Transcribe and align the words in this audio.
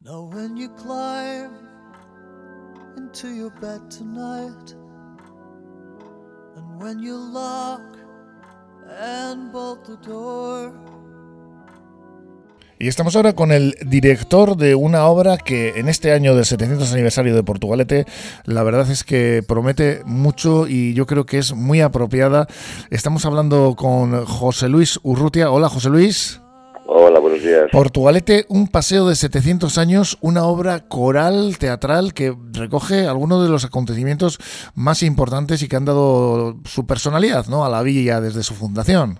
Now 0.00 0.30
when 0.32 0.56
you 0.56 0.68
climb 0.76 1.50
into 2.96 3.34
your 3.34 3.50
bed 3.60 3.80
tonight 3.90 4.76
And 6.56 6.80
when 6.80 7.00
you 7.00 7.16
lock 7.16 7.82
and 8.88 9.50
bolt 9.50 9.84
the 9.86 9.96
door 10.08 10.72
Y 12.78 12.86
estamos 12.86 13.16
ahora 13.16 13.32
con 13.32 13.50
el 13.50 13.74
director 13.86 14.56
de 14.56 14.76
una 14.76 15.04
obra 15.06 15.36
que 15.36 15.80
en 15.80 15.88
este 15.88 16.12
año 16.12 16.36
del 16.36 16.44
700 16.44 16.92
aniversario 16.92 17.34
de 17.34 17.42
Portugalete, 17.42 18.06
la 18.44 18.62
verdad 18.62 18.88
es 18.88 19.02
que 19.02 19.42
promete 19.42 20.02
mucho 20.04 20.68
y 20.68 20.94
yo 20.94 21.04
creo 21.06 21.26
que 21.26 21.38
es 21.38 21.54
muy 21.54 21.80
apropiada. 21.80 22.46
Estamos 22.90 23.24
hablando 23.26 23.74
con 23.74 24.24
José 24.24 24.68
Luis 24.68 25.00
Urrutia. 25.02 25.50
Hola, 25.50 25.68
José 25.68 25.88
Luis. 25.88 26.40
Hola, 26.90 27.20
buenos 27.20 27.42
días. 27.42 27.68
Portugalete, 27.70 28.44
un 28.48 28.66
paseo 28.66 29.06
de 29.06 29.14
700 29.14 29.76
años, 29.76 30.16
una 30.22 30.44
obra 30.44 30.88
coral, 30.88 31.58
teatral, 31.60 32.14
que 32.14 32.32
recoge 32.58 33.06
algunos 33.06 33.44
de 33.44 33.50
los 33.50 33.66
acontecimientos 33.66 34.38
más 34.74 35.02
importantes 35.02 35.62
y 35.62 35.68
que 35.68 35.76
han 35.76 35.84
dado 35.84 36.54
su 36.64 36.86
personalidad 36.86 37.44
¿no? 37.50 37.66
a 37.66 37.68
la 37.68 37.82
villa 37.82 38.22
desde 38.22 38.42
su 38.42 38.54
fundación. 38.54 39.18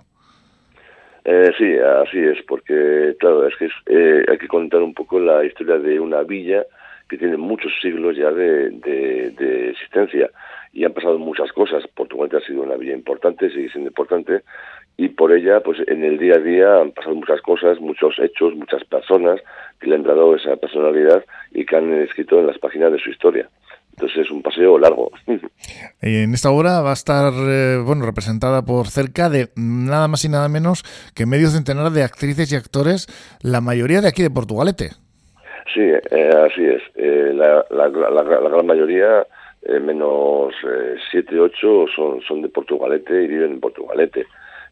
Eh, 1.23 1.51
sí, 1.59 1.77
así 1.77 2.17
es, 2.17 2.43
porque 2.47 3.15
claro, 3.19 3.45
es 3.45 3.53
que 3.57 3.69
eh, 3.85 4.25
hay 4.27 4.39
que 4.39 4.47
contar 4.47 4.81
un 4.81 4.95
poco 4.95 5.19
la 5.19 5.45
historia 5.45 5.77
de 5.77 5.99
una 5.99 6.23
villa 6.23 6.65
que 7.07 7.19
tiene 7.19 7.37
muchos 7.37 7.71
siglos 7.83 8.17
ya 8.17 8.31
de, 8.31 8.71
de, 8.71 9.69
existencia 9.69 10.31
y 10.73 10.85
han 10.85 10.93
pasado 10.93 11.19
muchas 11.19 11.51
cosas. 11.51 11.83
Portugal 11.93 12.31
ha 12.33 12.47
sido 12.47 12.63
una 12.63 12.77
villa 12.77 12.93
importante, 12.93 13.51
sigue 13.51 13.69
siendo 13.69 13.89
importante 13.89 14.41
y 14.99 15.07
por 15.07 15.31
ella, 15.31 15.61
pues 15.61 15.77
en 15.87 16.03
el 16.03 16.17
día 16.17 16.35
a 16.35 16.39
día 16.39 16.81
han 16.81 16.91
pasado 16.91 17.15
muchas 17.15 17.39
cosas, 17.41 17.79
muchos 17.79 18.19
hechos, 18.19 18.53
muchas 18.55 18.83
personas 18.83 19.39
que 19.79 19.87
le 19.87 19.95
han 19.95 20.03
dado 20.03 20.35
esa 20.35 20.57
personalidad 20.57 21.23
y 21.51 21.65
que 21.65 21.77
han 21.77 21.93
escrito 22.01 22.37
en 22.37 22.47
las 22.47 22.57
páginas 22.57 22.91
de 22.91 22.99
su 22.99 23.09
historia. 23.09 23.47
Entonces 23.91 24.25
es 24.25 24.29
un 24.29 24.41
paseo 24.41 24.77
largo. 24.77 25.09
En 26.01 26.33
esta 26.33 26.51
obra 26.51 26.81
va 26.81 26.89
a 26.89 26.93
estar 26.93 27.31
eh, 27.33 27.81
bueno 27.85 28.05
representada 28.05 28.63
por 28.63 28.87
cerca 28.87 29.29
de 29.29 29.47
nada 29.55 30.09
más 30.09 30.25
y 30.25 30.29
nada 30.29 30.49
menos 30.49 30.83
que 31.15 31.25
medio 31.25 31.47
centenar 31.47 31.91
de 31.91 32.03
actrices 32.03 32.51
y 32.51 32.57
actores, 32.57 33.07
la 33.41 33.61
mayoría 33.61 34.01
de 34.01 34.09
aquí 34.09 34.21
de 34.21 34.29
Portugalete. 34.29 34.89
Sí, 35.73 35.81
eh, 35.81 36.29
así 36.45 36.65
es. 36.65 36.81
Eh, 36.95 37.31
la, 37.33 37.89
gran 37.89 38.65
mayoría, 38.65 39.25
menos 39.81 40.53
siete, 41.09 41.39
ocho, 41.39 41.85
son, 41.95 42.21
son 42.21 42.41
de 42.41 42.49
Portugalete 42.49 43.23
y 43.23 43.27
viven 43.27 43.51
en 43.53 43.59
Portugalete. 43.61 44.25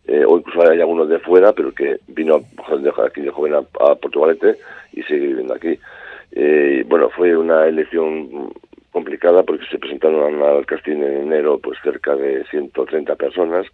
O 0.07 0.37
incluso 0.37 0.69
hay 0.69 0.79
algunos 0.79 1.09
de 1.09 1.19
fuera, 1.19 1.53
pero 1.53 1.73
que 1.73 1.97
vino 2.07 2.39
de 2.39 2.93
aquí 3.05 3.21
de 3.21 3.31
joven 3.31 3.53
a, 3.55 3.57
a 3.57 3.95
Portugalete 3.95 4.57
y 4.93 5.03
sigue 5.03 5.27
viviendo 5.27 5.53
aquí. 5.53 5.77
bueno, 6.87 7.09
fue 7.09 7.35
una 7.35 7.65
elección 7.67 8.51
complicada 8.97 9.43
porque 9.43 9.65
se 9.69 9.77
presentaron 9.77 10.41
al 10.41 10.65
casting 10.65 10.97
en 10.97 11.21
enero 11.27 11.59
pues 11.59 11.77
cerca 11.83 12.15
de 12.15 12.43
130 12.45 13.15
personas 13.15 13.67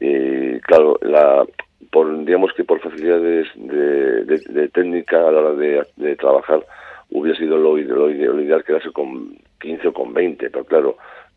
y 0.00 0.58
claro 0.60 0.98
la 1.02 1.44
por 1.90 2.24
digamos 2.24 2.50
que 2.54 2.64
por 2.64 2.80
facilidades 2.80 3.46
de, 3.56 4.68
técnica 4.72 5.28
a 5.28 5.32
la 5.32 5.40
hora 5.40 5.52
de, 5.52 6.16
trabajar 6.16 6.64
hubiera 7.10 7.38
sido 7.38 7.58
lo, 7.58 7.76
lo, 7.76 8.10
ideal 8.10 8.64
quedarse 8.64 8.90
con 8.90 9.36
15 9.60 9.88
o 9.88 9.92
con 9.92 10.14
20 10.14 10.48
pero 10.48 10.64
claro 10.64 10.96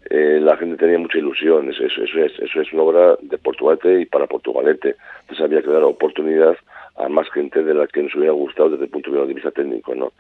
eh, 0.09 0.39
la 0.41 0.57
gente 0.57 0.77
tenía 0.77 0.99
mucha 0.99 1.17
ilusión 1.17 1.69
eso, 1.69 1.83
eso, 1.83 2.03
es 2.03 2.39
eso 2.39 2.61
es 2.61 2.73
una 2.73 2.83
obra 2.83 3.17
de 3.21 3.37
Portugalete 3.37 4.01
y 4.01 4.05
para 4.05 4.27
Portugalete 4.27 4.95
entonces 5.21 5.45
había 5.45 5.61
que 5.61 5.71
dar 5.71 5.83
oportunidad 5.83 6.57
a 6.97 7.09
más 7.09 7.29
gente 7.29 7.63
de 7.63 7.73
la 7.73 7.87
que 7.87 8.01
nos 8.01 8.15
hubiera 8.15 8.33
gustado 8.33 8.71
desde 8.71 8.85
el 8.85 8.89
punto 8.89 9.11
de 9.11 9.33
vista 9.33 9.51
técnico, 9.51 9.93
¿no? 9.93 10.13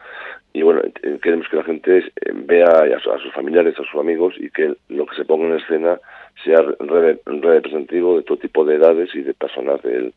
Y 0.53 0.61
bueno, 0.61 0.81
eh, 0.83 1.19
queremos 1.21 1.47
que 1.49 1.57
la 1.57 1.63
gente 1.63 1.97
eh, 1.97 2.31
vea 2.33 2.67
a, 2.67 3.19
sus 3.19 3.33
familiares, 3.33 3.75
a 3.79 3.83
sus 3.83 3.99
amigos 3.99 4.35
y 4.37 4.49
que 4.51 4.75
lo 4.89 5.05
que 5.05 5.15
se 5.15 5.25
ponga 5.25 5.47
en 5.47 5.59
escena 5.59 5.99
sea 6.43 6.61
representativo 6.85 8.17
de 8.17 8.23
todo 8.23 8.37
tipo 8.37 8.63
de 8.63 8.75
edades 8.75 9.13
y 9.15 9.21
de 9.21 9.33
personas 9.33 9.81
de, 9.81 10.13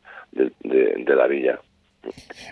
la 1.07 1.27
villa. 1.27 1.59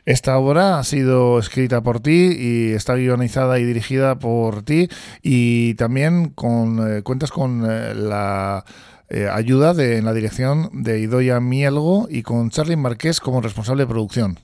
Esta 0.05 0.39
obra 0.39 0.79
ha 0.79 0.85
sido 0.85 1.39
escrita 1.39 1.83
por 1.83 2.01
ti 2.01 2.31
y 2.39 2.73
está 2.73 2.97
guionizada 2.97 3.59
y 3.59 3.65
dirigida 3.65 4.19
por 4.19 4.63
ti 4.63 4.89
y 5.23 5.75
también 5.75 6.31
con 6.35 6.79
eh, 6.79 7.03
cuentas 7.03 7.31
con 7.31 7.63
la 7.63 8.65
eh, 9.11 9.27
ayuda 9.31 9.73
de, 9.73 9.97
en 9.97 10.05
la 10.05 10.13
dirección 10.13 10.69
de 10.73 11.01
Idoya 11.01 11.41
Mielgo 11.41 12.07
y 12.11 12.23
con 12.23 12.51
Charlie 12.51 12.77
Marqués 12.77 13.21
como 13.21 13.41
responsable 13.41 13.85
de 13.85 13.89
producción. 13.89 14.37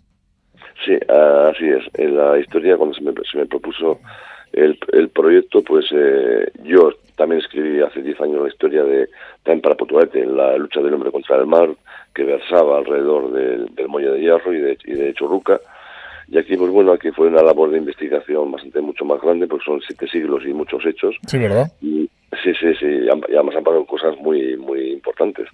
Sí, 0.85 0.95
así 1.09 1.69
es. 1.69 1.85
En 1.95 2.17
la 2.17 2.39
historia, 2.39 2.77
cuando 2.77 2.95
se 2.95 3.03
me, 3.03 3.13
se 3.31 3.39
me 3.39 3.47
propuso 3.47 4.01
el, 4.53 5.09
proyecto, 5.11 5.63
pues 5.63 5.87
eh, 5.93 6.51
yo 6.63 6.93
también 7.17 7.41
escribí 7.41 7.81
hace 7.81 8.03
10 8.03 8.21
años 8.21 8.43
la 8.43 8.49
historia 8.49 8.85
de 8.85 9.09
también 9.43 9.63
para 9.63 9.75
Portugalete, 9.75 10.25
la 10.27 10.57
lucha 10.57 10.81
del 10.81 10.95
hombre 10.95 11.11
contra 11.11 11.37
el 11.37 11.47
mar, 11.47 11.69
que 12.15 12.25
versaba 12.25 12.79
alrededor 12.79 13.33
del, 13.33 13.75
del 13.75 13.89
Muelle 13.89 14.11
de 14.11 14.21
Hierro 14.21 14.53
y 14.53 14.61
de, 14.61 14.79
y 14.85 14.93
de 14.93 15.15
Churruca. 15.15 15.61
Y 16.29 16.39
aquí, 16.39 16.57
pues 16.57 16.71
bueno, 16.71 16.93
aquí 16.93 17.11
fue 17.11 17.29
una 17.29 17.43
labor 17.43 17.71
de 17.71 17.79
investigación 17.79 18.51
bastante 18.51 18.81
mucho 18.81 19.05
más 19.05 19.21
grande, 19.21 19.47
porque 19.47 19.65
son 19.65 19.81
siete 19.87 20.07
siglos 20.09 20.43
y 20.47 20.55
muchos 20.55 20.85
hechos. 20.87 21.17
Sí, 21.27 21.39
¿verdad? 21.39 21.71
Y, 21.83 22.09
Sí, 22.43 22.53
sí, 22.61 22.75
sí, 22.79 22.87
y 22.87 23.09
además 23.09 23.57
han 23.57 23.65
pasado 23.65 23.85
cosas 23.87 24.17
muy 24.19 24.57
muy 24.57 24.93
importantes. 24.93 25.49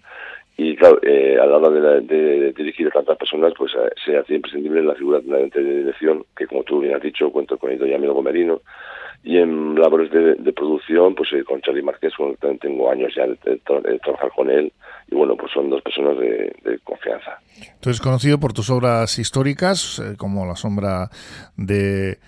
Y 0.56 0.76
claro, 0.76 0.98
eh, 1.02 1.38
a 1.40 1.46
la 1.46 1.56
hora 1.56 1.70
de, 1.70 2.52
dirigir 2.52 2.88
a 2.88 2.90
tantas 2.90 3.16
personas, 3.16 3.52
pues 3.56 3.72
eh, 3.74 3.90
se 4.04 4.16
hace 4.16 4.34
imprescindible 4.34 4.82
la 4.82 4.94
figura 4.94 5.20
de 5.20 5.48
de 5.48 5.78
dirección, 5.78 6.24
que 6.36 6.46
como 6.46 6.62
tú 6.64 6.80
bien 6.80 6.94
has 6.94 7.02
dicho, 7.02 7.30
cuento 7.30 7.56
con 7.56 7.72
Ido 7.72 7.86
Amigo 7.94 8.14
Gomerino. 8.14 8.60
Y 9.22 9.36
en 9.36 9.74
labores 9.74 10.10
de, 10.10 10.52
producción, 10.52 11.14
pues 11.14 11.30
eh, 11.32 11.44
con 11.44 11.60
Charlie 11.60 11.82
Márquez, 11.82 12.12
también 12.40 12.58
tengo 12.58 12.90
años 12.90 13.12
ya 13.14 13.26
de, 13.26 13.58
trabajar 13.98 14.30
con 14.34 14.50
él. 14.50 14.72
Y 15.10 15.14
bueno, 15.14 15.36
pues 15.36 15.52
son 15.52 15.68
dos 15.68 15.82
personas 15.82 16.18
de, 16.18 16.78
confianza. 16.84 17.38
Tú 17.80 17.90
eres 17.90 18.00
conocido 18.00 18.38
por 18.38 18.52
tus 18.52 18.70
obras 18.70 19.18
históricas, 19.18 20.02
como 20.16 20.46
La 20.46 20.56
sombra 20.56 21.10
de 21.56 22.18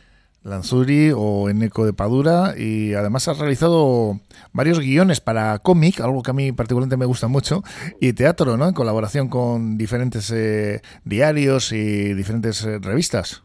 Lanzuri 0.44 1.12
o 1.14 1.48
Eneco 1.48 1.86
de 1.86 1.92
Padura 1.92 2.54
y 2.56 2.94
además 2.94 3.28
has 3.28 3.38
realizado 3.38 4.14
varios 4.53 4.80
guiones 4.80 5.20
para 5.20 5.58
cómic, 5.60 6.00
algo 6.00 6.22
que 6.22 6.30
a 6.32 6.34
mí 6.34 6.53
particularmente 6.53 6.97
me 6.97 7.06
gusta 7.06 7.28
mucho, 7.28 7.62
y 8.00 8.12
teatro, 8.12 8.56
¿no? 8.56 8.66
En 8.69 8.75
colaboración 8.75 9.28
con 9.28 9.78
diferentes 9.78 10.32
eh, 10.32 10.81
diarios 11.04 11.72
y 11.72 12.14
diferentes 12.14 12.66
eh, 12.66 12.78
revistas. 12.82 13.44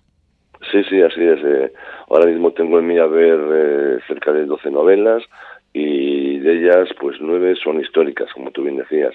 Sí, 0.72 0.84
sí, 0.90 1.02
así 1.02 1.24
es. 1.24 1.40
Eh. 1.44 1.72
Ahora 2.10 2.26
mismo 2.26 2.52
tengo 2.54 2.80
en 2.80 2.88
mi 2.88 2.98
haber 2.98 4.02
cerca 4.08 4.32
de 4.32 4.46
12 4.46 4.72
novelas 4.72 5.24
y 5.74 6.40
de 6.40 6.60
ellas 6.60 6.90
pues 7.00 7.18
nueve 7.20 7.56
son 7.64 7.80
históricas, 7.80 8.30
como 8.34 8.52
tú 8.52 8.64
bien 8.64 8.78
decías. 8.78 9.14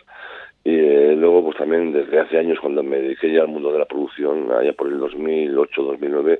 Y 0.65 0.77
luego 1.17 1.45
pues 1.45 1.57
también 1.57 1.93
desde 1.93 2.21
hace 2.21 2.39
años 2.39 2.61
cuando 2.61 2.85
me 2.85 2.99
dediqué 2.99 3.33
ya 3.33 3.41
al 3.41 3.49
mundo 3.49 3.73
de 3.73 3.81
la 3.81 3.87
producción, 3.87 4.53
allá 4.53 4.73
por 4.73 4.87
el 4.87 5.01
2008-2009, 5.01 6.39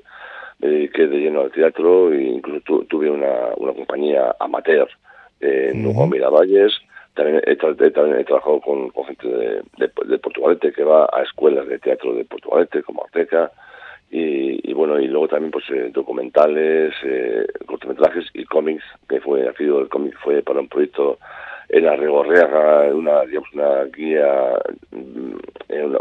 me 0.63 0.69
dediqué 0.69 1.07
de 1.07 1.17
lleno 1.17 1.41
al 1.41 1.51
teatro 1.51 2.13
e 2.13 2.23
incluso 2.23 2.85
tuve 2.87 3.09
una, 3.09 3.51
una 3.57 3.73
compañía 3.73 4.33
amateur 4.39 4.87
en 5.41 5.85
uh 5.85 6.07
Miravalles. 6.07 6.73
También 7.15 7.41
he, 7.45 7.55
también 7.55 8.19
he 8.19 8.23
trabajado 8.23 8.61
con, 8.61 8.91
gente 9.05 9.27
de, 9.27 9.61
de, 9.77 10.17
Portugalete 10.19 10.71
que 10.71 10.83
va 10.83 11.07
a 11.13 11.21
escuelas 11.21 11.67
de 11.67 11.77
teatro 11.79 12.15
de 12.15 12.25
Portugalete, 12.25 12.81
como 12.81 13.03
Arteca. 13.03 13.51
Y, 14.09 14.69
y, 14.69 14.73
bueno, 14.73 14.99
y 14.99 15.07
luego 15.07 15.27
también 15.27 15.51
pues 15.51 15.65
eh, 15.69 15.89
documentales, 15.91 16.93
eh, 17.03 17.45
cortometrajes 17.65 18.25
y 18.33 18.45
cómics, 18.45 18.83
que 19.09 19.19
fue, 19.19 19.47
ha 19.47 19.53
sido 19.53 19.81
el 19.81 19.89
cómic 19.89 20.15
fue 20.23 20.41
para 20.43 20.59
un 20.59 20.69
proyecto 20.69 21.19
en 21.73 21.87
Arregorriaga, 21.87 22.93
una, 22.93 23.21
digamos, 23.25 23.49
una 23.53 23.83
guía, 23.85 24.59
mm, 24.91 25.33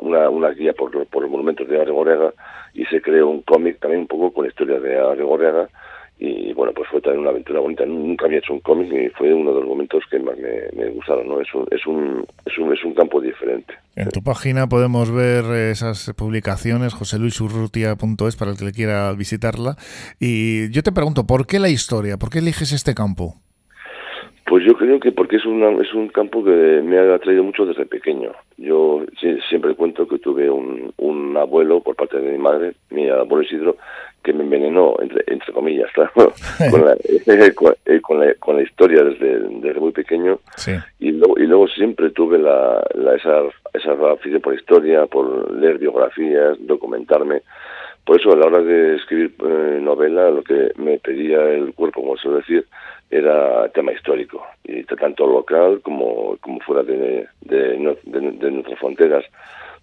una, 0.03 0.51
guía 0.51 0.75
por, 0.75 0.95
los 0.95 1.31
monumentos 1.31 1.67
de 1.67 1.81
Arregorriaga, 1.81 2.35
y 2.75 2.85
se 2.87 3.01
creó 3.01 3.29
un 3.29 3.41
cómic 3.41 3.81
también 3.81 4.03
un 4.03 4.07
poco 4.07 4.33
con 4.33 4.45
la 4.45 4.51
historia 4.51 4.79
de 4.79 4.99
Arregorriaga, 4.99 5.71
y 6.19 6.53
bueno, 6.53 6.75
pues 6.75 6.89
fue 6.91 7.01
también 7.01 7.23
una 7.23 7.31
aventura 7.31 7.59
bonita. 7.59 7.85
Nunca 7.85 8.27
había 8.27 8.39
hecho 8.39 8.53
un 8.53 8.61
cómic 8.61 8.93
y 8.93 9.09
fue 9.09 9.33
uno 9.33 9.53
de 9.55 9.61
los 9.61 9.69
momentos 9.69 10.05
que 10.09 10.21
más 10.21 10.37
me, 10.37 10.91
gustaron, 10.91 11.27
¿no? 11.27 11.41
Es 11.41 11.53
un, 11.53 11.67
es, 11.71 11.85
un, 11.85 12.25
es, 12.45 12.59
un, 12.59 12.73
es 12.73 12.85
un 12.85 12.95
campo 12.95 13.21
diferente. 13.21 13.75
En 13.97 14.09
tu 14.11 14.23
página 14.23 14.69
podemos 14.69 15.11
ver 15.11 15.45
esas 15.71 16.13
publicaciones, 16.17 16.95
joseluisurrutia.es, 16.95 18.37
para 18.37 18.53
el 18.53 18.57
que 18.57 18.67
le 18.67 18.73
quiera 18.73 19.13
visitarla. 19.15 19.77
Y 20.21 20.71
yo 20.71 20.85
te 20.85 20.93
pregunto, 20.93 21.27
¿por 21.27 21.47
qué 21.47 21.59
la 21.59 21.71
historia? 21.71 22.19
¿Por 22.19 22.31
qué 22.31 22.39
eliges 22.39 22.71
este 22.71 22.95
campo? 22.95 23.42
Pues 24.53 24.67
yo 24.67 24.75
creo 24.75 25.01
que 25.01 25.13
porque 25.13 25.37
es, 25.37 25.47
una, 25.47 25.71
es 25.81 25.95
un 25.95 26.09
campo 26.09 26.45
que 26.45 26.51
me 26.85 26.99
ha 26.99 27.15
atraído 27.15 27.43
mucho 27.43 27.65
desde 27.65 27.87
pequeño. 27.87 28.33
Yo 28.59 29.03
siempre 29.49 29.75
cuento 29.75 30.07
que 30.07 30.19
tuve 30.19 30.51
un, 30.51 30.93
un 30.99 31.35
abuelo 31.39 31.81
por 31.81 31.97
parte 31.97 32.21
de 32.21 32.33
mi 32.33 32.37
madre, 32.37 32.75
mi 32.91 33.09
abuelo 33.09 33.45
Isidro, 33.45 33.79
que 34.23 34.35
me 34.35 34.45
envenenó, 34.45 34.95
entre, 35.01 35.25
entre 35.27 35.55
comillas, 35.55 35.91
claro, 35.95 36.35
con, 36.71 36.85
la, 36.85 36.93
eh, 37.05 37.55
con, 38.03 38.21
la, 38.21 38.35
con, 38.35 38.57
la, 38.57 38.63
historia 38.63 39.03
desde, 39.05 39.39
desde 39.39 39.81
muy 39.81 39.93
pequeño. 39.93 40.39
Y, 40.99 41.13
luego, 41.13 41.39
y 41.39 41.47
luego 41.47 41.67
siempre 41.69 42.11
tuve 42.11 42.39
la, 42.39 42.85
la, 42.93 43.15
esa, 43.15 43.45
esa 43.73 43.95
por 44.43 44.55
historia, 44.55 45.07
por 45.07 45.51
leer 45.51 45.79
biografías, 45.79 46.59
documentarme 46.61 47.41
Por 48.05 48.21
eso, 48.21 48.35
a 48.35 48.37
la 48.37 48.49
hora 48.49 48.61
de 48.61 48.97
escribir 48.97 49.33
eh, 49.49 49.79
novela, 49.81 50.29
lo 50.29 50.43
que 50.43 50.73
me 50.77 50.99
pedía 50.99 51.43
el 51.49 51.73
cuerpo, 51.73 52.03
como 52.03 52.19
suelo 52.19 52.37
decir, 52.37 52.67
era 53.13 53.69
tema 53.69 53.93
histórico, 53.93 54.43
y 54.65 54.83
tanto 54.85 55.27
local 55.27 55.83
como, 55.83 56.39
como 56.41 56.61
fuera 56.61 56.83
de, 56.83 57.29
de, 57.43 57.77
nuestras 57.79 58.79
fronteras, 58.79 59.25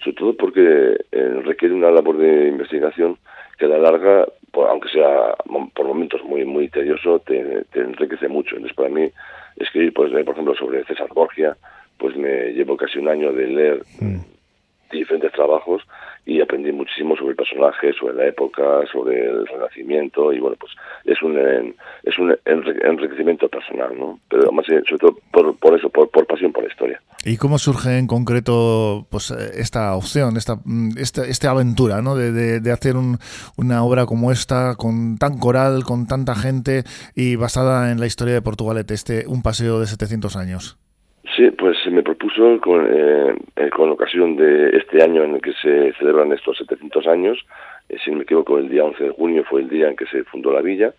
sobre 0.03 0.15
todo 0.17 0.33
porque 0.35 0.97
eh, 1.11 1.41
requiere 1.43 1.75
una 1.75 1.91
labor 1.91 2.17
de 2.17 2.47
investigación 2.47 3.17
que 3.59 3.65
a 3.65 3.69
la 3.69 3.77
larga, 3.77 4.25
aunque 4.53 4.89
sea 4.89 5.35
por 5.75 5.85
momentos 5.85 6.23
muy 6.23 6.43
muy 6.43 6.69
tedioso, 6.69 7.19
te, 7.19 7.65
enriquece 7.75 8.27
mucho. 8.27 8.55
Entonces, 8.55 8.75
para 8.75 8.89
mí, 8.89 9.11
escribir, 9.57 9.93
pues, 9.93 10.11
por 10.11 10.33
ejemplo, 10.33 10.55
sobre 10.55 10.83
César 10.85 11.09
Borgia, 11.13 11.55
pues 11.97 12.15
me 12.15 12.53
llevo 12.53 12.77
casi 12.77 12.97
un 12.97 13.09
año 13.09 13.31
de 13.31 13.47
leer 13.47 13.83
mm. 13.99 14.19
Diferentes 14.91 15.31
trabajos 15.31 15.83
y 16.25 16.41
aprendí 16.41 16.71
muchísimo 16.71 17.15
sobre 17.15 17.31
el 17.31 17.35
personaje, 17.35 17.93
sobre 17.93 18.15
la 18.15 18.27
época, 18.27 18.85
sobre 18.91 19.25
el 19.25 19.47
renacimiento 19.47 20.31
y 20.31 20.39
bueno, 20.39 20.57
pues 20.59 20.73
es 21.05 21.21
un 21.21 21.37
es 22.03 22.17
un 22.17 22.35
enriquecimiento 22.45 23.47
personal, 23.49 23.97
¿no? 23.97 24.19
Pero 24.29 24.43
además, 24.43 24.65
eh, 24.69 24.81
sobre 24.87 24.99
todo 24.99 25.17
por, 25.31 25.57
por 25.57 25.77
eso, 25.77 25.89
por, 25.89 26.09
por, 26.09 26.25
pasión 26.27 26.51
por 26.51 26.63
la 26.63 26.69
historia. 26.69 27.01
¿Y 27.25 27.37
cómo 27.37 27.57
surge 27.57 27.97
en 27.97 28.07
concreto 28.07 29.07
pues 29.09 29.31
esta 29.31 29.95
opción, 29.95 30.37
esta, 30.37 30.57
mm, 30.63 30.97
esta, 30.97 31.25
esta 31.25 31.51
aventura, 31.51 32.01
¿no? 32.01 32.15
De, 32.15 32.31
de, 32.31 32.59
de 32.59 32.71
hacer 32.71 32.95
un, 32.95 33.17
una 33.57 33.83
obra 33.83 34.05
como 34.05 34.31
esta, 34.31 34.75
con 34.75 35.17
tan 35.17 35.37
coral, 35.37 35.83
con 35.83 36.07
tanta 36.07 36.35
gente 36.35 36.83
y 37.15 37.35
basada 37.35 37.91
en 37.91 37.99
la 37.99 38.05
historia 38.05 38.33
de 38.33 38.41
Portugalete, 38.41 38.93
este 38.93 39.25
Un 39.27 39.41
paseo 39.41 39.79
de 39.79 39.87
700 39.87 40.35
años? 40.35 40.77
Sí, 41.35 41.51
pues 41.51 41.77
se 41.83 41.91
me 41.91 42.01
propuso 42.01 42.59
con, 42.61 42.87
eh, 42.89 43.35
eh, 43.55 43.69
con 43.69 43.89
ocasión 43.89 44.35
de 44.35 44.77
este 44.77 45.03
año 45.03 45.23
en 45.23 45.35
el 45.35 45.41
que 45.41 45.53
se 45.53 45.93
celebran 45.93 46.31
estos 46.31 46.57
700 46.57 47.07
años, 47.07 47.45
eh, 47.89 47.97
si 48.03 48.11
no 48.11 48.17
me 48.17 48.23
equivoco, 48.23 48.57
el 48.57 48.69
día 48.69 48.85
11 48.85 49.03
de 49.03 49.09
junio 49.11 49.43
fue 49.49 49.61
el 49.61 49.69
día 49.69 49.89
en 49.89 49.95
que 49.95 50.05
se 50.05 50.23
fundó 50.25 50.51
la 50.51 50.61
villa. 50.61 50.93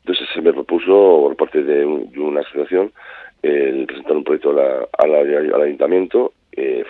Entonces 0.00 0.26
se 0.32 0.40
me 0.40 0.52
propuso, 0.52 1.20
por 1.22 1.36
parte 1.36 1.62
de, 1.62 1.84
una 1.84 2.40
asociación, 2.40 2.92
el 3.42 3.86
presentar 3.86 4.16
un 4.16 4.24
proyecto 4.24 4.50
al 4.98 5.62
ayuntamiento, 5.62 6.32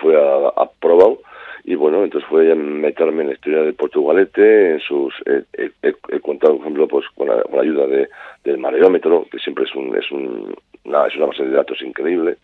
fue 0.01 0.15
aprobado 0.55 1.19
y 1.63 1.75
bueno, 1.75 2.03
entonces 2.03 2.27
fue 2.29 2.55
meterme 2.55 3.21
en 3.21 3.27
la 3.27 3.33
historia 3.33 3.61
del 3.61 3.75
Portugalete, 3.75 4.71
en 4.71 4.79
sus, 4.79 5.13
he, 5.25 6.19
contado, 6.21 6.53
por 6.55 6.61
ejemplo, 6.61 6.87
pues 6.87 7.05
con 7.15 7.27
la, 7.27 7.43
ayuda 7.61 7.85
de, 7.85 8.09
del 8.43 8.57
mareómetro, 8.57 9.27
que 9.31 9.37
siempre 9.37 9.65
es 9.65 9.75
un, 9.75 9.95
es 9.95 10.09
un, 10.11 10.55
una, 10.85 11.07
es 11.07 11.15
una 11.15 11.27
base 11.27 11.43
de 11.43 11.51
datos 11.51 11.81
increíble, 11.81 12.37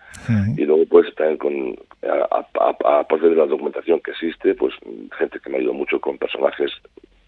y 0.58 0.66
luego 0.66 0.86
pues 0.90 1.14
también 1.16 1.38
con, 1.38 1.76
aparte 2.60 3.30
de 3.30 3.36
la 3.36 3.46
documentación 3.46 4.00
que 4.02 4.12
existe, 4.12 4.54
pues 4.56 4.74
gente 5.18 5.40
que 5.40 5.50
me 5.50 5.58
ha 5.58 5.60
ayudado 5.60 5.78
mucho 5.78 6.00
con 6.00 6.18
personajes, 6.18 6.72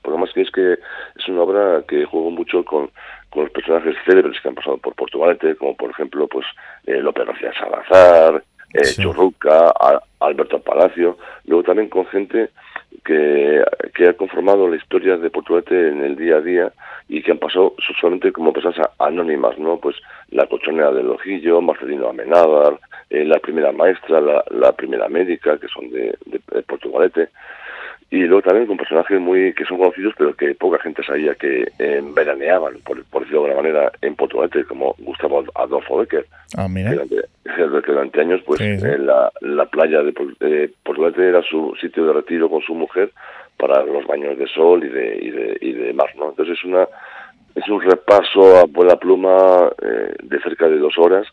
por 0.01 0.13
lo 0.13 0.19
más 0.19 0.31
que 0.33 0.42
es 0.42 0.51
que 0.51 0.74
es 0.74 1.27
una 1.27 1.42
obra 1.42 1.83
que 1.88 2.06
juego 2.06 2.31
mucho 2.31 2.63
con, 2.63 2.89
con 3.30 3.44
los 3.44 3.51
personajes 3.51 3.95
célebres 4.06 4.39
que 4.42 4.48
han 4.48 4.56
pasado 4.56 4.77
por 4.77 4.95
Portugalete, 4.95 5.56
como 5.56 5.75
por 5.75 5.89
ejemplo 5.92 6.27
pues 6.27 6.45
eh, 6.86 7.01
López 7.01 7.25
García 7.25 7.54
Salazar, 7.59 8.44
eh, 8.74 8.81
Churruca, 8.83 9.74
Alberto 10.19 10.59
Palacio, 10.59 11.18
luego 11.45 11.63
también 11.63 11.89
con 11.89 12.06
gente 12.07 12.50
que, 13.07 13.63
que 13.95 14.09
ha 14.09 14.13
conformado 14.13 14.68
la 14.68 14.75
historia 14.75 15.15
de 15.15 15.30
Portugalete 15.30 15.89
en 15.89 16.04
el 16.04 16.18
día 16.18 16.36
a 16.36 16.42
día 16.42 16.74
y 17.07 17.21
que 17.24 17.31
han 17.31 17.38
pasado 17.38 17.74
solamente 18.01 18.33
como 18.33 18.51
personas 18.51 18.89
anónimas, 19.00 19.57
¿no? 19.57 19.77
Pues 19.77 19.95
la 20.30 20.45
cochonera 20.45 20.92
del 20.92 21.09
Ojillo, 21.09 21.62
Marcelino 21.62 22.09
Amenábar, 22.09 22.77
eh, 23.09 23.24
la 23.24 23.39
primera 23.39 23.71
maestra, 23.71 24.19
la, 24.19 24.44
la, 24.51 24.74
primera 24.74 25.07
médica, 25.07 25.57
que 25.57 25.69
son 25.69 25.89
de, 25.89 26.18
de 26.25 26.62
Portugalete, 26.63 27.30
y 28.09 28.19
luego 28.19 28.42
también 28.42 28.68
con 28.68 28.77
personajes 28.77 29.19
muy 29.19 29.54
que 29.54 29.65
son 29.65 29.77
conocidos 29.77 30.13
pero 30.18 30.33
que 30.33 30.56
poca 30.56 30.80
gente 30.80 31.04
sabía 31.04 31.36
que 31.36 31.68
eh, 31.77 32.01
veraneaban 32.15 32.75
por, 32.86 33.04
por, 33.06 33.21
decirlo 33.24 33.44
de 33.44 33.51
alguna 33.51 33.69
manera 33.69 33.92
en 34.01 34.15
Portugalete 34.15 34.63
como 34.63 34.95
Gustavo 35.00 35.44
Adolfo 35.56 35.98
Becker. 35.98 36.25
Ah, 36.56 36.68
mira. 36.69 36.92
Que, 36.92 37.63
durante, 37.86 38.21
años 38.21 38.42
pues 38.45 38.62
la, 38.62 39.31
la, 39.42 39.65
playa 39.65 40.04
de, 40.04 40.13
Portugalete 40.83 41.27
era 41.27 41.42
su 41.42 41.75
sitio 41.81 42.06
de 42.06 42.13
retiro 42.13 42.50
con 42.50 42.62
su 42.62 42.75
mujer 42.75 43.12
para 43.57 43.83
los 43.83 44.06
baños 44.06 44.38
de 44.38 44.48
sol 44.48 44.83
y 44.83 44.89
de 44.89 45.18
y 45.21 45.31
de, 45.31 45.57
y 45.62 45.71
de 45.74 45.94
mar 45.94 46.09
no 46.18 46.30
entonces 46.30 46.57
es 46.57 46.63
una 46.63 46.88
es 47.56 47.68
un 47.68 47.81
repaso 47.81 48.57
a 48.57 48.65
buena 48.65 48.95
pluma 48.95 49.69
eh, 49.81 50.15
de 50.21 50.39
cerca 50.42 50.69
de 50.69 50.77
dos 50.77 50.98
horas 50.98 51.27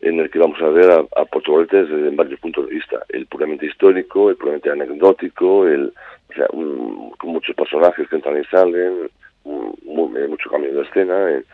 en 0.00 0.20
el 0.20 0.30
que 0.30 0.38
vamos 0.38 0.60
a 0.60 0.68
ver 0.68 0.90
a, 0.90 1.20
a 1.20 1.24
Portugalete 1.24 1.84
desde 1.84 2.14
varios 2.14 2.40
puntos 2.40 2.68
de 2.68 2.74
vista, 2.74 3.04
el 3.08 3.26
puramente 3.26 3.66
histórico, 3.66 4.30
el 4.30 4.36
puramente 4.36 4.70
anecdótico, 4.70 5.66
el, 5.66 5.92
o 6.30 6.34
sea, 6.34 6.46
con 6.48 7.30
muchos 7.30 7.54
personajes 7.54 8.08
que 8.08 8.16
entran 8.16 8.40
y 8.40 8.44
salen, 8.44 9.10
eh, 9.44 10.28
mucho 10.28 10.50
cambio 10.50 10.74
de 10.74 10.82
escena, 10.82 11.30
eh, 11.30 11.44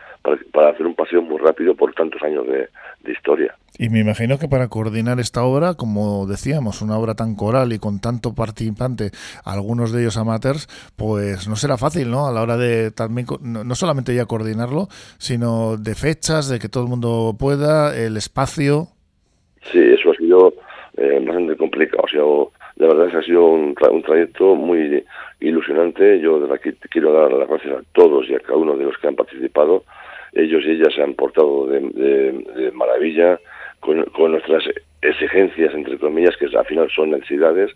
para, 0.51 0.69
hacer 0.69 0.85
un 0.85 0.95
paseo 0.95 1.21
muy 1.21 1.37
rápido 1.39 1.75
por 1.75 1.93
tantos 1.93 2.21
años 2.23 2.45
de, 2.47 2.69
historia. 3.11 3.55
Y 3.77 3.89
me 3.89 3.99
imagino 3.99 4.37
que 4.37 4.47
para 4.47 4.69
coordinar 4.69 5.19
esta 5.19 5.43
obra, 5.43 5.73
como 5.73 6.25
decíamos, 6.27 6.81
una 6.81 6.97
obra 6.97 7.15
tan 7.15 7.35
coral 7.35 7.73
y 7.73 7.79
con 7.79 7.99
tanto 7.99 8.33
participante, 8.33 9.09
algunos 9.43 9.91
de 9.91 10.01
ellos 10.01 10.17
amateurs, 10.17 10.67
pues 10.95 11.49
no 11.49 11.55
será 11.55 11.77
fácil, 11.77 12.09
¿no? 12.09 12.27
A 12.27 12.31
la 12.31 12.41
hora 12.41 12.57
de 12.57 12.91
también, 12.91 13.27
no 13.41 13.75
solamente 13.75 14.15
ya 14.15 14.25
coordinarlo, 14.25 14.87
sino 15.17 15.77
de 15.77 15.95
fechas, 15.95 16.47
de 16.47 16.59
que 16.59 16.69
todo 16.69 16.83
el 16.83 16.89
mundo 16.89 17.35
pueda, 17.37 17.97
el 17.97 18.15
espacio. 18.17 18.87
Sí, 19.71 19.79
eso 19.79 20.11
ha 20.11 20.15
sido 20.15 20.53
eh, 20.97 21.19
bastante 21.25 21.57
complicado. 21.57 22.03
O 22.03 22.07
sea, 22.07 22.21
la 22.77 22.87
verdad 22.87 23.07
es 23.07 23.11
que 23.11 23.19
ha 23.19 23.23
sido 23.23 23.45
un, 23.45 23.75
un 23.91 24.03
trayecto 24.03 24.55
muy 24.55 25.03
ilusionante. 25.41 26.19
Yo 26.19 26.39
de 26.39 26.53
aquí 26.53 26.71
quiero 26.89 27.11
dar 27.11 27.31
las 27.33 27.49
gracias 27.49 27.79
a 27.79 27.83
todos 27.93 28.29
y 28.29 28.35
a 28.35 28.39
cada 28.39 28.57
uno 28.57 28.77
de 28.77 28.85
los 28.85 28.97
que 28.97 29.07
han 29.07 29.15
participado. 29.15 29.83
Ellos 30.33 30.63
y 30.65 30.71
ellas 30.71 30.93
se 30.95 31.01
han 31.01 31.15
portado 31.15 31.67
de, 31.67 32.71
maravilla 32.73 33.37
con, 33.81 34.05
nuestras 34.31 34.63
exigencias, 35.01 35.73
entre 35.73 35.97
comillas, 35.97 36.37
que 36.37 36.45
al 36.45 36.65
final 36.65 36.89
son 36.95 37.11
necesidades. 37.11 37.71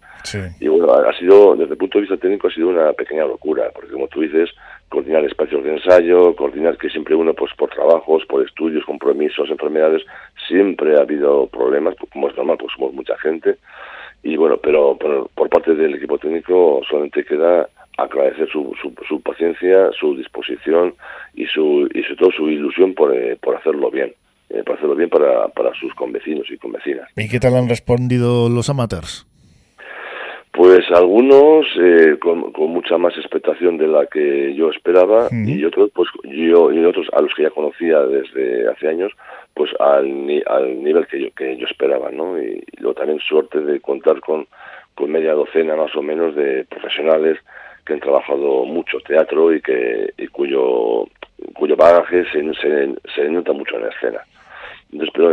Y 0.60 0.68
bueno, 0.68 0.94
ha 0.94 1.18
sido, 1.18 1.56
desde 1.56 1.74
el 1.74 1.78
punto 1.78 1.98
de 1.98 2.04
vista 2.04 2.18
técnico, 2.18 2.48
ha 2.48 2.52
sido 2.52 2.70
una 2.70 2.94
pequeña 2.94 3.26
locura, 3.26 3.72
porque 3.74 3.92
como 3.92 4.08
tú 4.08 4.22
dices, 4.22 4.52
coordinar 4.88 5.26
espacios 5.26 5.64
de 5.64 5.74
ensayo, 5.74 6.36
coordinar 6.36 6.78
que 6.78 6.90
siempre 6.90 7.16
uno, 7.16 7.34
pues 7.34 7.52
por 7.58 7.70
trabajos, 7.72 8.24
por 8.28 8.46
estudios, 8.46 8.86
compromisos, 8.86 9.50
enfermedades, 9.50 10.04
siempre 10.48 10.96
ha 10.96 11.02
habido 11.02 11.48
problemas, 11.48 11.96
como 12.14 12.30
es 12.30 12.38
normal, 12.38 12.58
pues 12.58 12.72
somos 12.78 12.94
mucha 12.94 13.18
gente 13.18 13.58
y 14.26 14.38
bueno, 14.38 14.58
pero 14.58 14.98
por, 14.98 15.50
parte 15.50 15.76
del 15.76 15.94
equipo 15.94 16.18
técnico 16.18 16.82
solamente 16.90 17.24
queda 17.24 17.70
agradecer 17.96 18.50
su, 18.50 18.74
su, 19.08 19.22
paciencia, 19.22 19.92
su 19.98 20.18
disposición 20.18 20.96
y, 21.36 21.46
su, 21.46 21.88
y 21.94 22.02
sobre 22.02 22.16
todo 22.16 22.32
su 22.32 22.50
ilusión 22.50 22.96
por, 22.96 23.16
eh, 23.16 23.38
por 23.40 23.56
hacerlo 23.56 23.92
bien. 23.92 24.14
Eh, 24.50 24.64
por 24.64 24.78
hacerlo 24.78 24.96
bien 24.96 25.10
para, 25.10 25.48
para 25.50 25.74
sus 25.76 25.94
convecinos 25.94 26.50
y 26.50 26.58
convecinas. 26.58 27.08
¿Y 27.16 27.30
qué 27.30 27.40
tal 27.40 27.56
han 27.56 27.70
respondido 27.70 28.50
los 28.50 28.68
amateurs? 28.70 29.28
Pues 30.52 30.90
algunos 30.92 31.68
eh, 31.80 32.18
con, 32.20 32.52
con, 32.52 32.72
mucha 32.72 32.98
más 32.98 33.16
expectación 33.18 33.78
de 33.78 33.88
la 33.88 34.08
que 34.08 34.56
yo 34.56 34.72
esperaba 34.72 35.28
y 35.32 35.64
otros 35.66 35.92
pues 35.94 36.10
yo 36.24 36.72
y 36.72 36.84
otros 36.84 37.08
a 37.14 37.22
los 37.22 37.34
que 37.36 37.44
ya 37.44 37.50
conocía 37.52 38.00
desde 38.02 38.70
hace 38.70 38.88
años 38.88 39.12
pues 39.56 39.72
al, 39.80 40.44
al 40.46 40.84
nivel 40.84 41.08
que 41.08 41.20
yo 41.22 41.32
que 41.32 41.58
yo 41.58 41.66
esperaba 41.66 42.12
no 42.12 42.40
y, 42.40 42.64
luego 42.78 42.94
también 42.94 43.20
suerte 43.20 43.60
de 43.62 43.80
contar 43.80 44.20
con 44.20 44.48
con 44.94 45.12
media 45.12 45.34
docena 45.34 45.76
más 45.76 45.96
o 45.96 46.02
menos 46.02 46.36
de 46.36 46.66
profesionales 46.66 47.40
que 47.86 47.94
han 47.94 48.00
trabajado 48.00 48.66
mucho 48.66 49.00
teatro 49.00 49.54
y 49.54 49.62
que 49.62 50.14
y 50.18 50.28
cuyo 50.28 51.08
cuyo 51.54 51.76
bagaje 51.76 52.26
se, 52.32 52.42
se, 53.16 53.30
nota 53.30 53.54
mucho 53.54 53.76
en 53.78 53.84
la 53.84 53.90
escena 53.90 54.22
entonces 54.92 55.14
pero 55.14 55.32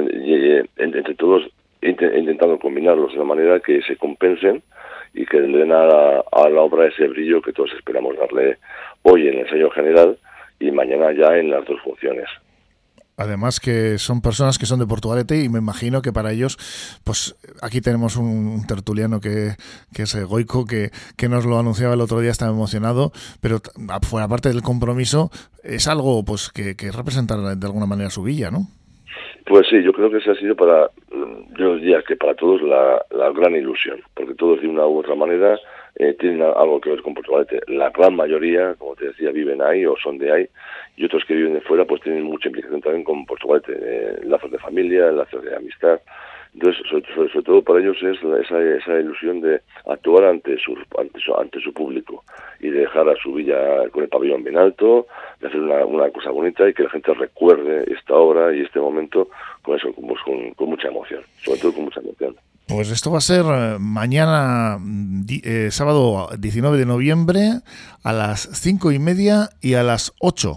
entre 0.79 1.14
todos 1.14 1.43
he 1.83 1.91
intentado 1.91 2.59
combinarlos 2.59 3.12
de 3.12 3.19
una 3.19 3.35
manera 3.35 3.61
que 3.61 3.83
se 3.83 3.97
compensen 3.97 4.62
y 5.14 5.26
que 5.26 5.41
den 5.41 5.73
a 5.73 5.85
la, 5.85 6.23
obra 6.33 6.87
ese 6.87 7.09
brillo 7.09 7.43
que 7.43 7.52
todos 7.52 7.73
esperamos 7.73 8.17
darle 8.17 8.59
hoy 9.02 9.29
en 9.29 9.35
el 9.35 9.41
ensayo 9.41 9.71
general 9.71 10.17
y 10.59 10.71
mañana 10.71 11.12
ya 11.12 11.37
en 11.37 11.50
las 11.50 11.64
dos 11.67 11.81
funciones. 11.83 12.29
Además 13.16 13.61
que 13.61 13.99
son 13.99 14.23
personas 14.23 14.59
que 14.59 14.66
son 14.66 14.81
de 14.81 14.87
Portugalete 14.87 15.42
y 15.42 15.49
me 15.49 15.59
imagino 15.59 16.02
que 16.02 16.12
para 16.12 16.33
ellos, 16.33 16.57
pues 17.04 17.37
aquí 17.61 17.81
tenemos 17.81 18.16
un 18.16 18.66
tertuliano 18.66 19.21
que, 19.21 19.57
que 19.95 20.02
es 20.02 20.25
Goico, 20.25 20.64
que, 20.64 20.90
que 21.16 21.28
nos 21.28 21.45
lo 21.45 21.59
anunciaba 21.59 21.95
el 21.95 22.00
otro 22.00 22.21
día, 22.21 22.31
estaba 22.31 22.50
emocionado, 22.50 23.12
pero 23.40 23.59
fuera 24.09 24.28
parte 24.28 24.49
del 24.49 24.62
compromiso, 24.62 25.31
es 25.62 25.88
algo 25.88 26.25
pues 26.25 26.50
que, 26.50 26.75
que 26.75 26.90
representa 26.90 27.37
de 27.54 27.66
alguna 27.66 27.87
manera 27.87 28.11
su 28.11 28.23
villa, 28.23 28.50
¿no? 28.50 28.69
Pues 29.47 29.66
sí, 29.69 29.83
yo 29.83 29.92
creo 29.92 30.11
que 30.11 30.19
ese 30.19 30.31
ha 30.31 30.35
sido 30.37 30.57
para, 30.57 30.88
yo 31.59 31.76
diría 31.76 32.02
que 32.07 32.16
para 32.16 32.35
todos 32.35 32.62
la, 32.62 33.04
la 33.11 33.31
gran 33.33 33.54
ilusión, 33.54 34.00
porque 34.14 34.35
todos 34.35 34.61
de 34.61 34.69
una 34.69 34.87
u 34.87 35.00
otra 35.00 35.14
manera 35.14 35.59
eh, 35.96 36.14
tienen 36.18 36.42
algo 36.42 36.80
que 36.80 36.90
ver 36.90 37.02
con 37.02 37.14
Portugalete. 37.14 37.61
La 37.68 37.90
gran 37.90 38.16
mayoría, 38.16 38.75
como 38.75 38.96
te 38.96 39.06
decía, 39.06 39.30
viven 39.30 39.61
ahí 39.61 39.84
o 39.84 39.94
son 40.02 40.18
de 40.18 40.32
ahí, 40.32 40.46
y 40.96 41.04
otros 41.04 41.25
que 41.25 41.34
viven 41.34 41.54
de 41.54 41.61
fuera 41.61 41.84
pues 41.84 42.02
tienen 42.02 42.25
mucha 42.25 42.49
implicación 42.49 42.80
también 42.80 43.04
con 43.04 43.26
Portugalete, 43.26 43.72
eh, 43.80 44.20
lazos 44.25 44.50
de 44.50 44.58
familia, 44.58 45.11
lazos 45.11 45.42
de 45.44 45.54
amistad, 45.54 46.00
Entonces, 46.54 46.82
sobre, 46.88 47.42
todo 47.42 47.62
para 47.62 47.80
ellos 47.80 47.96
es 48.02 48.18
esa, 48.18 48.62
esa 48.76 49.00
ilusión 49.00 49.40
de 49.40 49.61
actuar 49.87 50.25
ante 50.25 50.58
su, 50.58 50.76
ante 50.99 51.18
su, 51.20 51.34
ante 51.34 51.61
su 51.61 51.72
público 51.72 52.25
y 52.61 52.70
dejar 52.70 53.08
a 53.08 53.16
su 53.16 53.32
villa 53.34 53.88
con 53.90 54.04
el 54.04 54.08
pabellón 54.08 54.44
bien 54.44 54.56
alto, 54.56 55.06
de 55.40 55.49
hacer 55.49 55.61
una, 55.61 55.84
una 55.84 56.11
cosa 56.11 56.30
bonita 56.30 56.68
y 56.68 56.75
que 56.75 56.84
la 56.84 56.90
gente 56.90 57.12
recuerde 57.14 57.84
esta 57.92 58.14
obra 58.14 58.54
y 58.54 58.61
este 58.61 58.80
momento 58.80 59.28
con 59.62 59.76
eso, 59.76 59.92
con, 59.92 60.54
con, 60.54 60.68
mucha 60.68 60.88
emoción, 60.88 61.22
sobre 61.38 61.61
todo 61.61 61.72
con 61.75 61.84
mucha. 61.84 61.91
Pues 62.75 62.91
esto 62.91 63.11
va 63.11 63.19
a 63.19 63.21
ser 63.21 63.45
eh, 63.45 63.76
mañana, 63.79 64.79
eh, 65.45 65.69
sábado 65.71 66.29
19 66.38 66.79
de 66.79 66.87
noviembre, 66.87 67.41
a 68.02 68.12
las 68.12 68.49
cinco 68.52 68.93
y 68.93 68.99
media 68.99 69.50
y 69.61 69.75
a 69.75 69.83
las 69.83 70.12
8. 70.21 70.55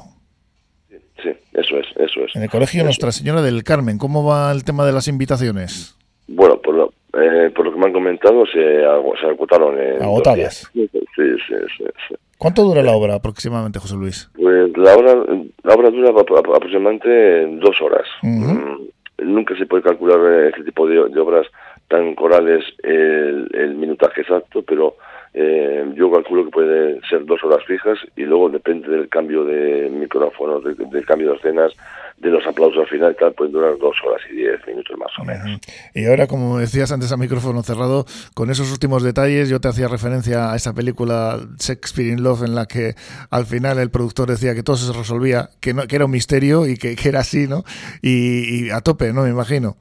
Sí, 1.22 1.30
eso 1.54 1.78
es, 1.78 1.86
eso 1.98 2.26
es. 2.26 2.36
En 2.36 2.44
el 2.44 2.50
Colegio 2.50 2.84
Nuestra 2.84 3.12
Señora 3.12 3.42
del 3.42 3.64
Carmen, 3.64 3.98
¿cómo 3.98 4.26
va 4.26 4.52
el 4.52 4.64
tema 4.64 4.86
de 4.86 4.94
las 4.94 5.08
invitaciones? 5.08 5.98
Bueno, 6.28 6.58
por 6.58 6.76
lo, 6.76 6.94
eh, 7.14 7.52
por 7.56 7.66
lo 7.66 7.74
que 7.74 7.80
me 7.80 7.86
han 7.88 7.94
comentado, 7.94 8.46
se, 8.46 8.82
se 9.22 9.28
agotaron. 9.28 9.80
En 9.80 10.02
¿Agotadas? 10.02 10.70
Sí, 10.74 10.90
sí, 10.94 11.24
sí, 11.48 12.16
¿Cuánto 12.38 12.64
dura 12.64 12.84
la 12.84 12.92
obra 12.92 13.16
aproximadamente, 13.16 13.80
José 13.80 13.96
Luis? 13.96 14.30
Pues 14.36 14.78
la 14.78 14.96
obra, 14.96 15.16
la 15.64 15.74
obra 15.74 15.90
dura 15.90 16.10
aproximadamente 16.10 17.48
dos 17.60 17.82
horas. 17.82 18.08
Mm, 18.22 18.76
nunca 19.24 19.56
se 19.58 19.66
puede 19.66 19.84
calcular 19.84 20.20
este 20.50 20.64
tipo 20.64 20.88
de, 20.88 21.00
obras 21.00 21.48
tan 21.88 22.16
corales 22.16 22.64
el, 22.84 23.50
el 23.54 23.76
minutaje 23.76 24.22
exacto, 24.22 24.64
pero 24.64 24.96
eh, 25.38 25.84
yo 25.96 26.10
calculo 26.10 26.46
que 26.46 26.52
puede 26.52 27.02
ser 27.10 27.26
dos 27.26 27.44
horas 27.44 27.60
fijas 27.68 28.00
y 28.16 28.22
luego 28.22 28.50
depende 28.50 28.88
del 28.88 29.10
cambio 29.10 29.44
de 29.44 29.90
micrófono, 29.90 30.62
del 30.62 31.06
cambio 31.06 31.32
de 31.32 31.36
escenas, 31.36 31.74
de 32.18 32.30
los 32.30 32.46
aplausos 32.48 32.80
al 32.80 32.88
final, 32.88 33.14
tal, 33.20 33.34
pueden 33.34 33.52
durar 33.52 33.78
dos 33.78 33.98
horas 34.06 34.22
y 34.32 34.36
diez 34.36 34.66
minutos 34.66 34.98
más 34.98 35.12
o 35.20 35.26
menos. 35.26 35.60
Y 35.94 36.06
ahora, 36.06 36.28
como 36.28 36.58
decías 36.60 36.90
antes 36.94 37.12
a 37.12 37.18
micrófono 37.18 37.62
cerrado, 37.64 38.06
con 38.34 38.50
esos 38.50 38.72
últimos 38.72 39.04
detalles, 39.04 39.50
yo 39.50 39.60
te 39.60 39.68
hacía 39.68 39.90
referencia 39.90 40.54
a 40.54 40.56
esa 40.56 40.74
película 40.74 41.38
Shakespeare 41.60 42.14
in 42.14 42.24
Love 42.24 42.44
en 42.44 42.56
la 42.56 42.66
que 42.66 42.94
al 43.30 43.46
final 43.46 43.78
el 43.80 43.92
productor 43.92 44.30
decía 44.30 44.56
que 44.56 44.64
todo 44.64 44.78
se 44.78 44.98
resolvía, 44.98 45.50
que, 45.60 45.74
no, 45.74 45.86
que 45.86 45.98
era 45.98 46.06
un 46.06 46.12
misterio 46.12 46.66
y 46.66 46.78
que, 46.78 46.96
era 47.06 47.20
así, 47.20 47.46
¿no? 47.46 47.66
Y, 48.02 48.68
y 48.68 48.70
a 48.70 48.80
tope, 48.80 49.12
¿no? 49.12 49.24
Me 49.24 49.30
imagino. 49.32 49.76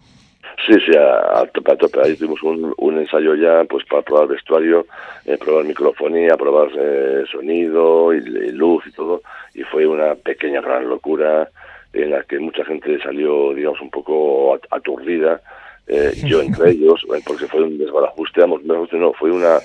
Sí, 0.67 0.73
sí, 0.87 0.93
a, 0.97 1.45
tope, 1.53 1.73
a 1.73 1.77
tope. 1.77 2.01
Ahí 2.03 2.17
tuvimos 2.17 2.43
un, 2.43 2.99
ensayo 2.99 3.35
ya 3.35 3.65
pues 3.65 3.85
para 3.85 4.03
probar 4.03 4.29
vestuario, 4.29 4.87
eh, 5.27 5.37
probar 5.37 5.65
microfonía, 5.65 6.37
probar 6.37 6.69
eh, 6.79 7.25
sonido 7.31 8.15
y, 8.15 8.21
luz 8.53 8.85
y 8.87 8.93
todo. 8.93 9.21
Y 9.55 9.63
fue 9.63 9.87
una 9.87 10.15
pequeña 10.15 10.61
gran 10.61 10.89
locura 10.89 11.49
en 11.93 12.11
la 12.11 12.23
que 12.25 12.39
mucha 12.39 12.65
gente 12.65 12.99
salió, 13.03 13.53
digamos, 13.53 13.81
un 13.81 13.91
poco 13.91 14.59
aturdida. 14.71 15.41
Eh, 15.87 16.13
yo 16.25 16.41
entre 16.41 16.71
ellos, 16.71 17.05
porque 17.27 17.47
fue 17.47 17.63
un 17.63 17.77
desbarajuste, 17.77 18.47
no, 18.47 19.13
fue 19.13 19.31
una 19.31 19.59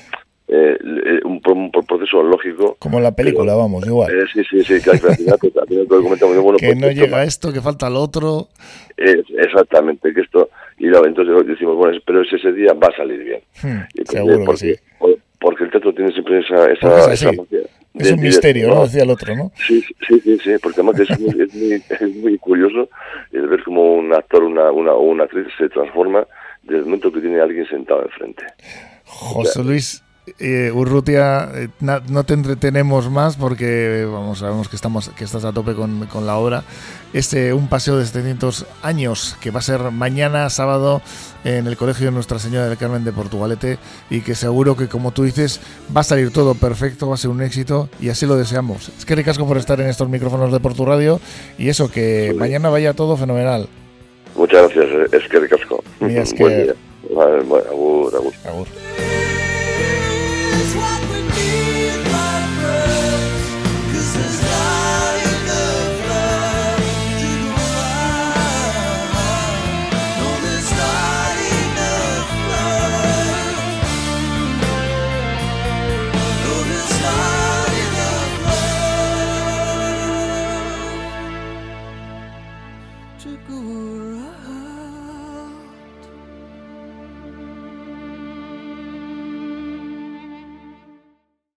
eh, 0.51 0.77
un, 1.23 1.39
un, 1.45 1.71
proceso 1.71 2.23
lógico. 2.23 2.75
Como 2.79 2.97
en 2.97 3.03
la 3.03 3.15
película, 3.15 3.53
vamos, 3.53 3.85
igual. 3.85 4.11
Eh, 4.11 4.25
sí, 4.33 4.41
sí, 4.49 4.63
sí, 4.63 4.81
que 4.81 4.89
al 4.89 4.99
final, 4.99 5.37
pues, 5.39 5.53
bueno, 5.87 6.57
que 6.57 6.67
pues, 6.67 6.77
no 6.77 6.91
llega 6.91 7.23
esto, 7.23 7.53
que 7.53 7.61
falta 7.61 7.87
el 7.87 7.95
otro. 7.95 8.47
exactamente, 8.97 10.11
que 10.13 10.21
esto, 10.21 10.49
y 10.79 10.87
entonces 10.87 11.45
decimos, 11.45 11.75
bueno, 11.75 11.99
pero 12.05 12.21
ese 12.21 12.51
día 12.53 12.73
va 12.73 12.87
a 12.87 12.95
salir 12.95 13.23
bien. 13.23 13.41
Hmm, 13.61 13.81
seguro 14.05 14.45
porque, 14.45 14.67
que 14.67 14.75
sí. 14.75 14.81
Porque 15.39 15.63
el 15.65 15.71
teatro 15.71 15.93
tiene 15.93 16.11
siempre 16.11 16.39
esa... 16.39 16.71
esa, 16.71 17.13
esa 17.13 17.31
es 17.93 18.11
un 18.11 18.21
misterio, 18.21 18.69
¿no? 18.69 18.83
Decía 18.83 19.03
el 19.03 19.09
otro, 19.09 19.35
¿no? 19.35 19.51
Sí, 19.67 19.83
sí, 20.07 20.19
sí, 20.21 20.37
sí 20.37 20.51
porque 20.61 20.81
además 20.81 20.99
es 20.99 21.19
muy, 21.19 21.41
es 21.41 21.53
muy, 21.53 21.73
es 21.89 22.15
muy 22.15 22.37
curioso 22.37 22.89
el 23.31 23.47
ver 23.47 23.63
cómo 23.63 23.95
un 23.95 24.13
actor 24.13 24.43
una, 24.43 24.71
una, 24.71 24.93
o 24.93 25.01
una 25.01 25.25
actriz 25.25 25.47
se 25.57 25.69
transforma 25.69 26.25
desde 26.63 26.79
el 26.79 26.85
momento 26.85 27.11
que 27.11 27.19
tiene 27.19 27.39
a 27.39 27.43
alguien 27.43 27.67
sentado 27.67 28.03
enfrente. 28.03 28.43
José 29.05 29.63
Luis, 29.63 30.03
eh, 30.39 30.71
Urrutia, 30.73 31.49
eh, 31.53 31.69
no 31.79 32.23
te 32.23 32.33
entretenemos 32.33 33.09
más 33.09 33.37
porque 33.37 34.07
vamos, 34.11 34.39
sabemos 34.39 34.69
que 34.69 34.75
estamos 34.75 35.09
que 35.09 35.23
estás 35.23 35.45
a 35.45 35.53
tope 35.53 35.73
con, 35.75 36.05
con, 36.07 36.25
la 36.25 36.37
obra. 36.37 36.63
Este 37.13 37.53
un 37.53 37.67
paseo 37.67 37.97
de 37.97 38.05
700 38.05 38.65
años 38.83 39.35
que 39.41 39.51
va 39.51 39.59
a 39.59 39.63
ser 39.63 39.91
mañana 39.91 40.49
sábado 40.49 41.01
en 41.43 41.67
el 41.67 41.77
Colegio 41.77 42.05
de 42.05 42.11
Nuestra 42.11 42.39
Señora 42.39 42.67
del 42.67 42.77
Carmen 42.77 43.03
de 43.03 43.11
Portugalete 43.11 43.77
y 44.09 44.21
que 44.21 44.35
seguro 44.35 44.75
que 44.75 44.87
como 44.87 45.11
tú 45.11 45.23
dices 45.23 45.61
va 45.95 46.01
a 46.01 46.03
salir 46.03 46.31
todo 46.31 46.55
perfecto, 46.55 47.07
va 47.07 47.15
a 47.15 47.17
ser 47.17 47.31
un 47.31 47.41
éxito 47.41 47.89
y 47.99 48.09
así 48.09 48.25
lo 48.25 48.35
deseamos. 48.35 48.89
Es 48.89 49.05
que 49.05 49.15
ricasco 49.15 49.47
por 49.47 49.57
estar 49.57 49.79
en 49.81 49.87
estos 49.87 50.09
micrófonos 50.09 50.51
de 50.51 50.59
Portu 50.59 50.85
Radio 50.85 51.19
y 51.57 51.69
eso 51.69 51.89
que 51.91 52.35
mañana 52.37 52.69
vaya 52.69 52.93
todo 52.93 53.17
fenomenal. 53.17 53.67
Muchas 54.35 54.73
gracias, 54.73 55.13
es 55.13 55.29
que 55.29 55.39
ricasco. 55.39 55.83
es 56.01 56.33
que... 56.33 56.75
Vale, 57.15 57.43
bueno, 57.43 57.69
agur, 57.69 58.15
agur. 58.15 58.33
agur. 58.45 58.67
is 58.67 58.79
what 58.79 58.99
we 59.07 59.18